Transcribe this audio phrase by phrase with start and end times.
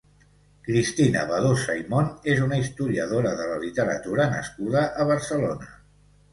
[0.69, 5.73] Cristina Badosa i Mont és una historiadora de la literatura nascuda a Barcelona.